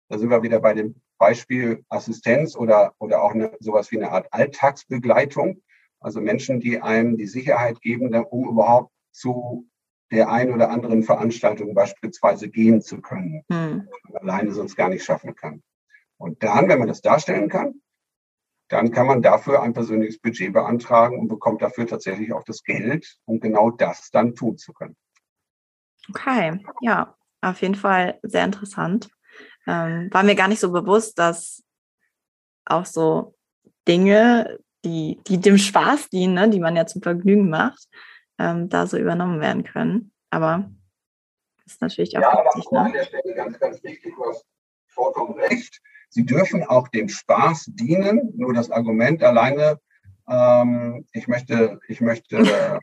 [0.09, 4.11] Da sind wir wieder bei dem Beispiel Assistenz oder, oder auch eine, sowas wie eine
[4.11, 5.61] Art Alltagsbegleitung.
[6.01, 9.69] Also Menschen, die einem die Sicherheit geben, um überhaupt zu
[10.13, 13.87] der ein oder anderen Veranstaltung beispielsweise gehen zu können, hm.
[14.13, 15.63] alleine sonst gar nicht schaffen kann.
[16.17, 17.81] Und dann, wenn man das darstellen kann,
[18.69, 23.17] dann kann man dafür ein persönliches Budget beantragen und bekommt dafür tatsächlich auch das Geld,
[23.25, 24.95] um genau das dann tun zu können.
[26.09, 29.09] Okay, ja, auf jeden Fall sehr interessant.
[29.67, 31.63] Ähm, war mir gar nicht so bewusst, dass
[32.65, 33.35] auch so
[33.87, 37.87] Dinge, die, die dem Spaß dienen, ne, die man ja zum Vergnügen macht,
[38.39, 40.11] ähm, da so übernommen werden können.
[40.29, 40.69] Aber
[41.63, 42.71] das ist natürlich auch ja, wichtig.
[42.71, 42.85] Ja, ne?
[42.85, 44.45] an der Stelle ganz, ganz wichtig, du hast
[44.87, 45.81] vollkommen recht.
[46.09, 49.79] Sie dürfen auch dem Spaß dienen, nur das Argument alleine,
[50.29, 52.43] ähm, ich möchte, ich möchte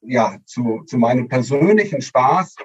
[0.00, 2.56] ja zu, zu meinem persönlichen Spaß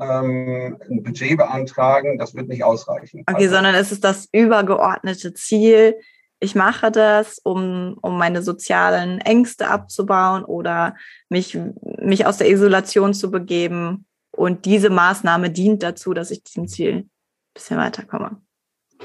[0.00, 3.24] ähm, ein Budget beantragen, das wird nicht ausreichen.
[3.26, 5.96] Okay, also, sondern es ist das übergeordnete Ziel.
[6.42, 10.96] Ich mache das, um, um meine sozialen Ängste abzubauen oder
[11.28, 11.56] mich,
[12.00, 14.06] mich aus der Isolation zu begeben.
[14.32, 17.10] Und diese Maßnahme dient dazu, dass ich diesem Ziel ein
[17.54, 18.42] bisschen weiterkomme.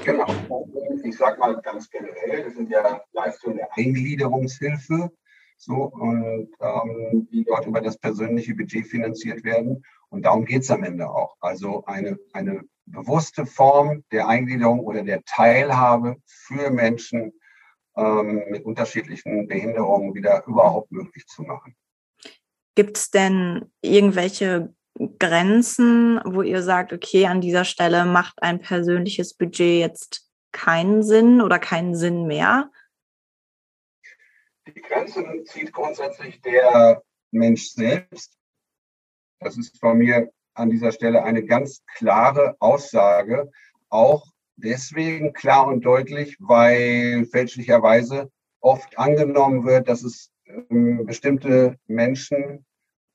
[0.04, 0.26] Genau.
[1.04, 5.12] Ich sage mal ganz generell, das sind ja Leistungen der Eingliederungshilfe,
[5.56, 9.84] so, und ähm, die dort über das persönliche Budget finanziert werden.
[10.08, 11.36] Und darum geht es am Ende auch.
[11.38, 17.32] Also eine, eine bewusste Form der Eingliederung oder der Teilhabe für Menschen
[17.96, 21.76] ähm, mit unterschiedlichen Behinderungen wieder überhaupt möglich zu machen.
[22.74, 24.72] Gibt es denn irgendwelche
[25.18, 31.40] Grenzen, wo ihr sagt, okay, an dieser Stelle macht ein persönliches Budget jetzt keinen Sinn
[31.40, 32.70] oder keinen Sinn mehr?
[34.66, 38.36] Die Grenzen zieht grundsätzlich der Mensch selbst.
[39.40, 43.50] Das ist von mir an dieser Stelle eine ganz klare Aussage.
[43.88, 50.30] Auch deswegen klar und deutlich, weil fälschlicherweise oft angenommen wird, dass es
[50.70, 52.66] ähm, bestimmte Menschen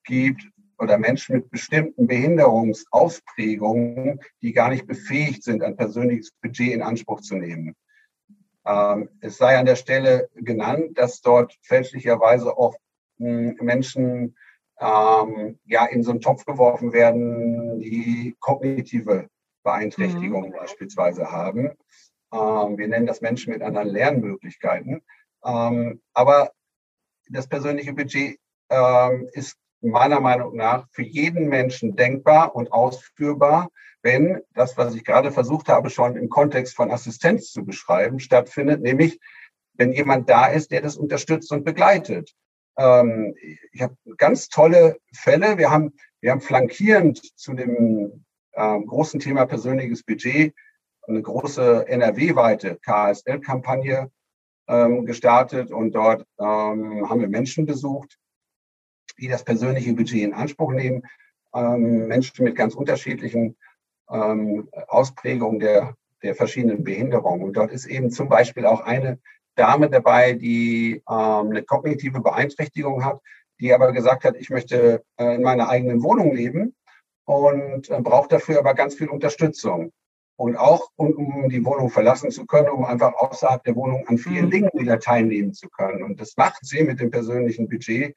[0.04, 0.42] gibt
[0.78, 7.20] oder Menschen mit bestimmten Behinderungsausprägungen, die gar nicht befähigt sind, ein persönliches Budget in Anspruch
[7.20, 7.74] zu nehmen.
[8.66, 12.78] Ähm, es sei an der Stelle genannt, dass dort fälschlicherweise oft
[13.18, 14.34] hm, Menschen
[14.80, 19.28] ähm, ja in so einen Topf geworfen werden, die kognitive
[19.62, 20.56] Beeinträchtigungen mhm.
[20.56, 21.70] beispielsweise haben.
[22.32, 25.02] Ähm, wir nennen das Menschen mit anderen Lernmöglichkeiten.
[25.44, 26.50] Ähm, aber
[27.28, 28.38] das persönliche Budget
[28.70, 33.70] ähm, ist meiner Meinung nach für jeden Menschen denkbar und ausführbar,
[34.02, 38.82] wenn das, was ich gerade versucht habe, schon im Kontext von Assistenz zu beschreiben, stattfindet,
[38.82, 39.20] nämlich
[39.74, 42.34] wenn jemand da ist, der das unterstützt und begleitet.
[42.76, 43.34] Ähm,
[43.72, 45.58] ich habe ganz tolle Fälle.
[45.58, 50.54] Wir haben, wir haben flankierend zu dem ähm, großen Thema persönliches Budget
[51.06, 54.10] eine große NRW-weite KSL-Kampagne
[54.68, 58.18] ähm, gestartet und dort ähm, haben wir Menschen besucht,
[59.18, 61.02] die das persönliche Budget in Anspruch nehmen.
[61.54, 63.56] Ähm, Menschen mit ganz unterschiedlichen
[64.10, 67.42] ähm, Ausprägungen der, der verschiedenen Behinderungen.
[67.42, 69.20] Und dort ist eben zum Beispiel auch eine
[69.54, 73.20] Dame dabei, die ähm, eine kognitive Beeinträchtigung hat,
[73.60, 76.74] die aber gesagt hat, ich möchte äh, in meiner eigenen Wohnung leben
[77.24, 79.92] und äh, braucht dafür aber ganz viel Unterstützung.
[80.36, 84.18] Und auch, um, um die Wohnung verlassen zu können, um einfach außerhalb der Wohnung an
[84.18, 84.50] vielen mhm.
[84.50, 86.02] Dingen wieder teilnehmen zu können.
[86.02, 88.16] Und das macht sie mit dem persönlichen Budget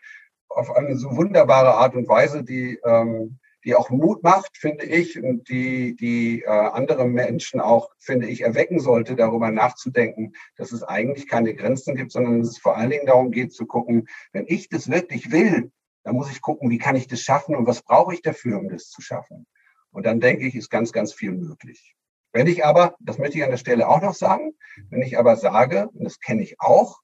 [0.49, 5.21] auf eine so wunderbare Art und Weise, die, ähm, die auch Mut macht, finde ich,
[5.21, 10.83] und die, die äh, andere Menschen auch, finde ich, erwecken sollte, darüber nachzudenken, dass es
[10.83, 14.45] eigentlich keine Grenzen gibt, sondern dass es vor allen Dingen darum geht zu gucken, wenn
[14.47, 15.71] ich das wirklich will,
[16.03, 18.69] dann muss ich gucken, wie kann ich das schaffen und was brauche ich dafür, um
[18.69, 19.45] das zu schaffen.
[19.91, 21.95] Und dann denke ich, ist ganz, ganz viel möglich.
[22.31, 24.53] Wenn ich aber, das möchte ich an der Stelle auch noch sagen,
[24.89, 27.01] wenn ich aber sage, und das kenne ich auch,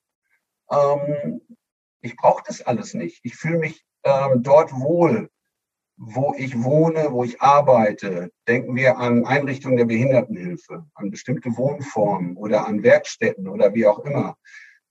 [0.72, 1.42] ähm,
[2.02, 3.20] ich brauche das alles nicht.
[3.24, 5.30] Ich fühle mich ähm, dort wohl,
[6.06, 8.32] wo ich wohne, wo ich arbeite.
[8.48, 14.00] Denken wir an Einrichtungen der Behindertenhilfe, an bestimmte Wohnformen oder an Werkstätten oder wie auch
[14.00, 14.36] immer.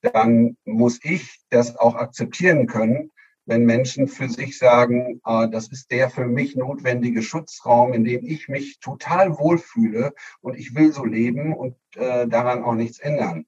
[0.00, 3.10] Dann muss ich das auch akzeptieren können,
[3.44, 8.24] wenn Menschen für sich sagen, äh, das ist der für mich notwendige Schutzraum, in dem
[8.24, 13.46] ich mich total wohlfühle und ich will so leben und äh, daran auch nichts ändern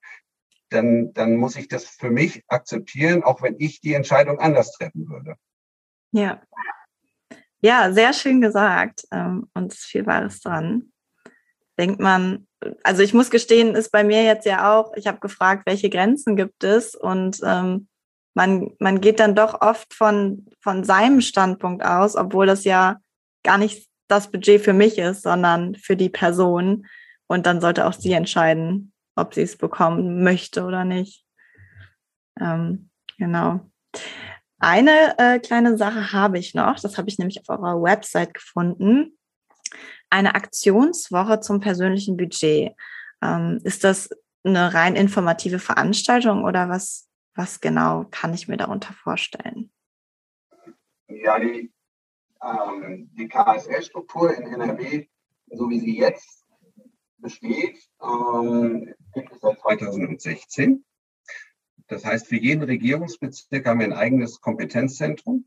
[0.75, 5.09] dann, dann muss ich das für mich akzeptieren, auch wenn ich die Entscheidung anders treffen
[5.09, 5.37] würde.
[6.13, 6.43] Ja.
[7.65, 9.05] Ja, sehr schön gesagt.
[9.11, 10.93] Ähm, und es ist viel Wahres dran.
[11.79, 12.47] Denkt man,
[12.83, 16.37] also ich muss gestehen, ist bei mir jetzt ja auch, ich habe gefragt, welche Grenzen
[16.37, 17.89] gibt es und ähm,
[18.35, 22.99] man, man geht dann doch oft von, von seinem Standpunkt aus, obwohl das ja
[23.43, 26.87] gar nicht das Budget für mich ist, sondern für die Person.
[27.29, 31.25] Und dann sollte auch sie entscheiden, ob sie es bekommen möchte oder nicht.
[32.39, 33.61] Ähm, genau.
[34.59, 39.19] Eine äh, kleine Sache habe ich noch, das habe ich nämlich auf eurer Website gefunden.
[40.11, 42.73] Eine Aktionswoche zum persönlichen Budget.
[43.21, 44.11] Ähm, ist das
[44.45, 49.73] eine rein informative Veranstaltung oder was, was genau kann ich mir darunter vorstellen?
[51.09, 51.73] Ja, die,
[52.43, 55.09] ähm, die KSL-Struktur in NRW,
[55.47, 56.45] so wie sie jetzt
[57.19, 60.85] besteht, ähm, gibt es seit 2016.
[61.89, 65.47] Das heißt, für jeden Regierungsbezirk haben wir ein eigenes Kompetenzzentrum.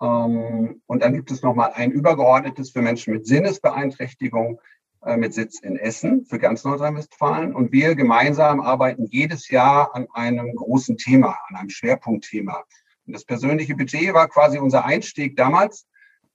[0.00, 4.60] Ähm, und dann gibt es nochmal ein übergeordnetes für Menschen mit Sinnesbeeinträchtigung,
[5.04, 7.54] äh, mit Sitz in Essen für ganz Nordrhein-Westfalen.
[7.54, 12.64] Und wir gemeinsam arbeiten jedes Jahr an einem großen Thema, an einem Schwerpunktthema.
[13.06, 15.86] Und das persönliche Budget war quasi unser Einstieg damals,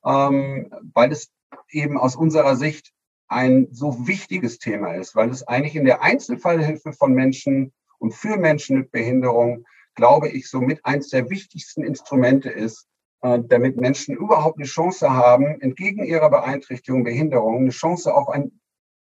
[0.06, 1.32] ähm, weil es
[1.70, 2.94] eben aus unserer Sicht
[3.28, 8.38] ein so wichtiges Thema ist, weil es eigentlich in der Einzelfallhilfe von Menschen und für
[8.38, 12.88] Menschen mit Behinderung, glaube ich, somit eines der wichtigsten Instrumente ist,
[13.22, 18.60] äh, damit Menschen überhaupt eine Chance haben, entgegen ihrer Beeinträchtigung, Behinderung, eine Chance auf ein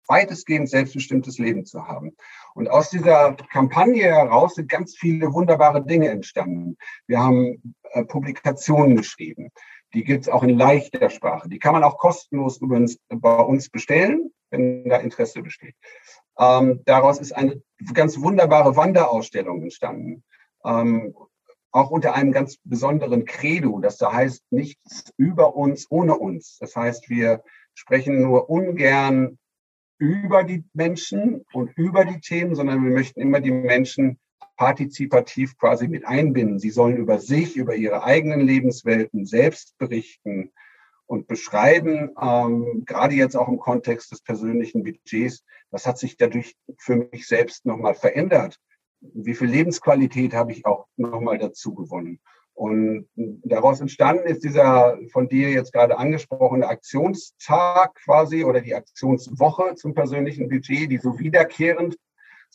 [0.08, 2.16] weitestgehend selbstbestimmtes Leben zu haben.
[2.54, 6.78] Und aus dieser Kampagne heraus sind ganz viele wunderbare Dinge entstanden.
[7.08, 9.50] Wir haben äh, Publikationen geschrieben.
[9.94, 11.50] Die gibt es auch in leichter Sprache.
[11.50, 15.76] Die kann man auch kostenlos übrigens bei uns bestellen, wenn da Interesse besteht.
[16.40, 17.62] Ähm, daraus ist eine
[17.94, 20.24] ganz wunderbare Wanderausstellung entstanden.
[20.64, 21.16] Ähm,
[21.72, 26.58] auch unter einem ganz besonderen Credo, das da heißt nichts über uns ohne uns.
[26.60, 27.44] Das heißt, wir
[27.74, 29.38] sprechen nur ungern
[29.98, 34.20] über die Menschen und über die Themen, sondern wir möchten immer die Menschen
[34.56, 36.60] partizipativ quasi mit einbinden.
[36.60, 40.52] Sie sollen über sich, über ihre eigenen Lebenswelten selbst berichten
[41.08, 46.56] und beschreiben, ähm, gerade jetzt auch im Kontext des persönlichen Budgets, was hat sich dadurch
[46.78, 48.60] für mich selbst nochmal verändert?
[49.02, 52.20] Wie viel Lebensqualität habe ich auch nochmal dazu gewonnen?
[52.54, 59.76] Und daraus entstanden ist dieser von dir jetzt gerade angesprochene Aktionstag quasi oder die Aktionswoche
[59.76, 61.98] zum persönlichen Budget, die so wiederkehrend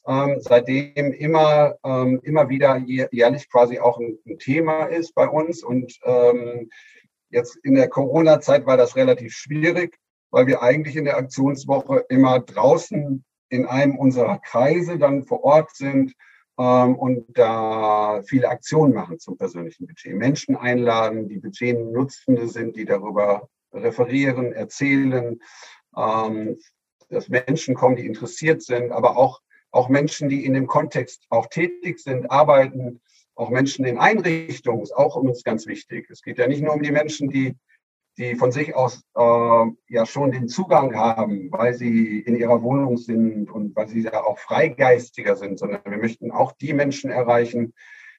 [0.06, 5.62] ähm, seitdem immer, ähm, immer wieder jährlich quasi auch ein, ein, Thema ist bei uns.
[5.62, 6.70] Und ähm,
[7.30, 9.98] jetzt in der Corona-Zeit war das relativ schwierig,
[10.30, 15.74] weil wir eigentlich in der Aktionswoche immer draußen in einem unserer Kreise dann vor Ort
[15.74, 16.14] sind
[16.58, 20.14] ähm, und da viele Aktionen machen zum persönlichen Budget.
[20.14, 25.40] Menschen einladen, die Budgetnutzende sind, die darüber referieren, erzählen,
[25.96, 26.58] ähm,
[27.08, 29.40] dass Menschen kommen, die interessiert sind, aber auch,
[29.72, 33.00] auch Menschen, die in dem Kontext auch tätig sind, arbeiten,
[33.40, 36.08] auch Menschen in Einrichtungen, ist auch uns ganz wichtig.
[36.10, 37.56] Es geht ja nicht nur um die Menschen, die
[38.18, 42.98] die von sich aus äh, ja schon den Zugang haben, weil sie in ihrer Wohnung
[42.98, 47.72] sind und weil sie ja auch freigeistiger sind, sondern wir möchten auch die Menschen erreichen,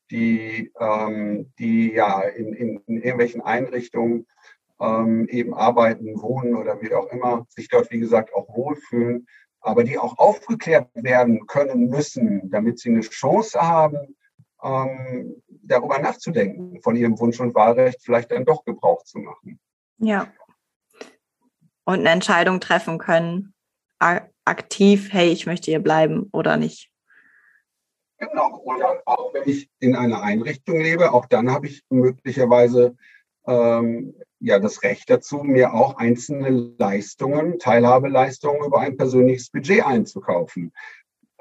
[0.10, 4.26] die, ähm, die ja in, in, in irgendwelchen Einrichtungen
[4.80, 9.28] ähm, eben arbeiten, wohnen oder wie auch immer, sich dort, wie gesagt, auch wohlfühlen,
[9.60, 14.16] aber die auch aufgeklärt werden können müssen, damit sie eine Chance haben,
[14.64, 19.60] ähm, darüber nachzudenken, von ihrem Wunsch und Wahlrecht vielleicht dann doch Gebrauch zu machen.
[19.98, 20.28] Ja.
[21.84, 23.54] Und eine Entscheidung treffen können,
[24.00, 26.90] aktiv, hey, ich möchte hier bleiben oder nicht.
[28.18, 28.62] Genau.
[28.64, 32.96] Oder auch wenn ich in einer Einrichtung lebe, auch dann habe ich möglicherweise
[33.48, 40.72] ähm, ja das Recht dazu, mir auch einzelne Leistungen, Teilhabeleistungen über ein persönliches Budget einzukaufen.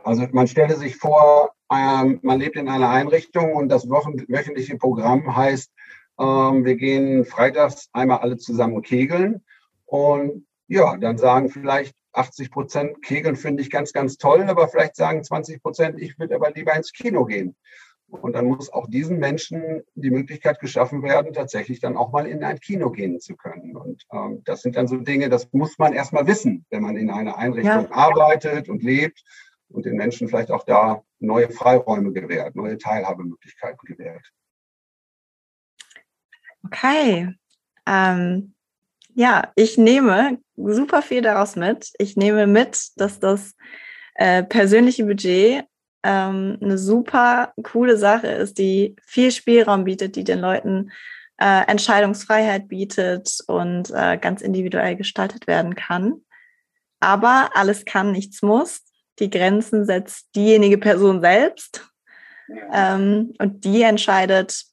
[0.05, 5.37] Also man stelle sich vor, ähm, man lebt in einer Einrichtung und das wöchentliche Programm
[5.37, 5.71] heißt
[6.21, 9.43] ähm, wir gehen freitags einmal alle zusammen kegeln.
[9.87, 14.97] Und ja, dann sagen vielleicht 80 Prozent, Kegeln finde ich ganz, ganz toll, aber vielleicht
[14.97, 17.57] sagen 20 Prozent, ich würde aber lieber ins Kino gehen.
[18.09, 22.43] Und dann muss auch diesen Menschen die Möglichkeit geschaffen werden, tatsächlich dann auch mal in
[22.43, 23.77] ein Kino gehen zu können.
[23.77, 27.11] Und ähm, das sind dann so Dinge, das muss man erstmal wissen, wenn man in
[27.11, 27.93] einer Einrichtung ja.
[27.93, 29.23] arbeitet und lebt
[29.71, 34.27] und den Menschen vielleicht auch da neue Freiräume gewährt, neue Teilhabemöglichkeiten gewährt.
[36.65, 37.35] Okay.
[37.87, 38.55] Ähm,
[39.15, 41.91] ja, ich nehme super viel daraus mit.
[41.99, 43.55] Ich nehme mit, dass das
[44.15, 45.65] äh, persönliche Budget
[46.03, 50.91] ähm, eine super coole Sache ist, die viel Spielraum bietet, die den Leuten
[51.39, 56.23] äh, Entscheidungsfreiheit bietet und äh, ganz individuell gestaltet werden kann.
[57.01, 58.83] Aber alles kann, nichts muss.
[59.21, 61.87] Die Grenzen setzt diejenige Person selbst.
[62.73, 64.65] Ähm, und die entscheidet,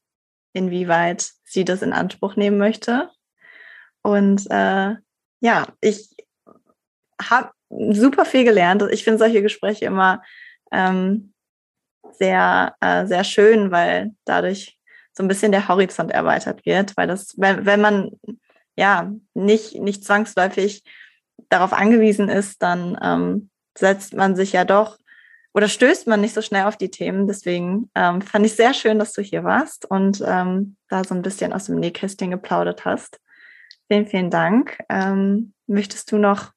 [0.54, 3.12] inwieweit sie das in Anspruch nehmen möchte.
[4.02, 4.96] Und äh,
[5.42, 6.16] ja, ich
[7.22, 8.84] habe super viel gelernt.
[8.92, 10.24] Ich finde solche Gespräche immer
[10.72, 11.34] ähm,
[12.14, 14.80] sehr, äh, sehr schön, weil dadurch
[15.14, 18.12] so ein bisschen der Horizont erweitert wird, weil das, wenn, wenn man
[18.76, 20.84] ja nicht, nicht zwangsläufig
[21.50, 24.98] darauf angewiesen ist, dann ähm, setzt man sich ja doch
[25.54, 27.28] oder stößt man nicht so schnell auf die Themen.
[27.28, 31.24] Deswegen ähm, fand ich sehr schön, dass du hier warst und ähm, da so ein
[31.24, 33.20] bisschen aus dem Nähkästchen geplaudert hast.
[33.88, 34.78] Vielen, vielen Dank.
[34.90, 36.52] Ähm, möchtest du noch,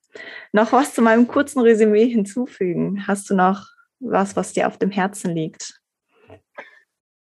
[0.52, 3.06] noch was zu meinem kurzen Resümee hinzufügen?
[3.06, 3.68] Hast du noch
[4.00, 5.80] was, was dir auf dem Herzen liegt?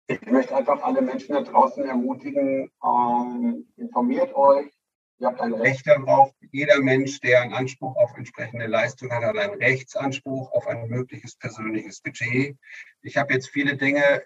[0.08, 4.72] Ich möchte einfach alle Menschen da draußen ermutigen, ähm, informiert euch,
[5.20, 6.32] Ihr habt ein Recht darauf.
[6.52, 11.36] Jeder Mensch, der einen Anspruch auf entsprechende Leistung hat, hat einen Rechtsanspruch auf ein mögliches
[11.36, 12.56] persönliches Budget.
[13.02, 14.24] Ich habe jetzt viele Dinge,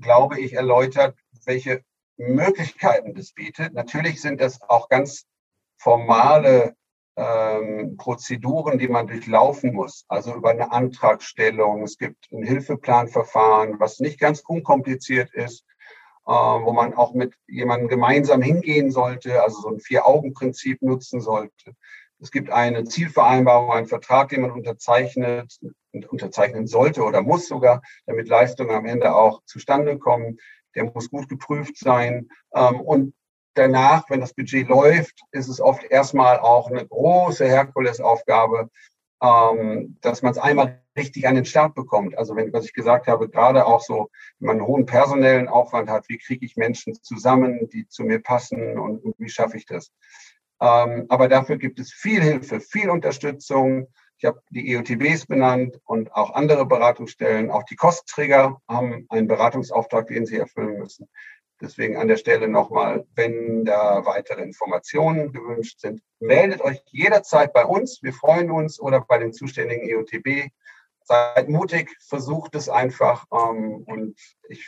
[0.00, 1.16] glaube ich, erläutert,
[1.46, 1.82] welche
[2.16, 3.74] Möglichkeiten das bietet.
[3.74, 5.26] Natürlich sind das auch ganz
[5.78, 6.76] formale
[7.16, 10.04] ähm, Prozeduren, die man durchlaufen muss.
[10.06, 11.82] Also über eine Antragstellung.
[11.82, 15.64] Es gibt ein Hilfeplanverfahren, was nicht ganz unkompliziert ist,
[16.26, 21.74] wo man auch mit jemandem gemeinsam hingehen sollte, also so ein Vier-Augen-Prinzip nutzen sollte.
[22.20, 25.58] Es gibt eine Zielvereinbarung, einen Vertrag, den man unterzeichnet,
[26.08, 30.38] unterzeichnen sollte oder muss sogar, damit Leistungen am Ende auch zustande kommen.
[30.74, 32.28] Der muss gut geprüft sein.
[32.54, 33.14] Ähm, und
[33.54, 38.70] danach, wenn das Budget läuft, ist es oft erstmal auch eine große Herkulesaufgabe,
[39.22, 42.16] ähm, dass man es einmal richtig an den Start bekommt.
[42.18, 45.88] Also wenn, was ich gesagt habe, gerade auch so, wenn man einen hohen personellen Aufwand
[45.88, 49.66] hat, wie kriege ich Menschen zusammen, die zu mir passen und, und wie schaffe ich
[49.66, 49.92] das?
[50.60, 53.88] Ähm, aber dafür gibt es viel Hilfe, viel Unterstützung.
[54.18, 57.50] Ich habe die EOTBs benannt und auch andere Beratungsstellen.
[57.50, 61.08] Auch die Kostenträger haben einen Beratungsauftrag, den sie erfüllen müssen.
[61.60, 67.64] Deswegen an der Stelle nochmal, wenn da weitere Informationen gewünscht sind, meldet euch jederzeit bei
[67.64, 68.02] uns.
[68.02, 70.50] Wir freuen uns oder bei den zuständigen EOTB.
[71.04, 73.24] Seid mutig, versucht es einfach.
[73.32, 74.66] Ähm, und ich,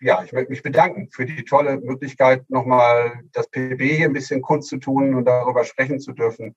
[0.00, 4.40] ja, ich möchte mich bedanken für die tolle Möglichkeit, nochmal das PB hier ein bisschen
[4.40, 6.56] kundzutun und darüber sprechen zu dürfen.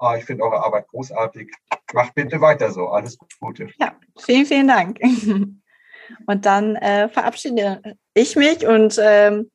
[0.00, 1.52] Äh, ich finde eure Arbeit großartig.
[1.92, 2.88] Macht bitte weiter so.
[2.88, 3.68] Alles Gute.
[3.78, 4.98] Ja, vielen, vielen Dank.
[6.26, 7.80] Und dann äh, verabschiede
[8.14, 9.50] ich mich und ähm,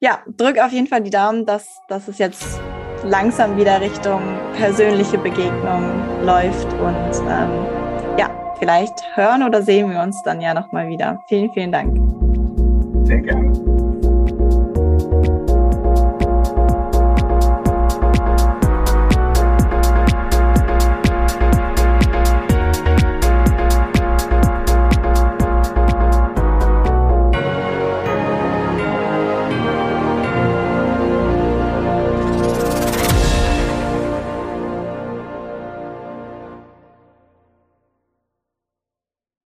[0.00, 2.60] ja, drücke auf jeden Fall die Daumen, dass, dass es jetzt
[3.04, 4.22] langsam wieder Richtung
[4.56, 7.66] persönliche Begegnung läuft und ähm,
[8.18, 11.20] ja, vielleicht hören oder sehen wir uns dann ja nochmal wieder.
[11.28, 11.96] Vielen, vielen Dank.
[13.06, 13.67] Sehr gerne.